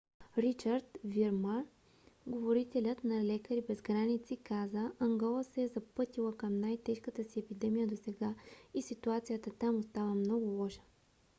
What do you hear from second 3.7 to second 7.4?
граници каза: ангола се е запътила към най- тежката си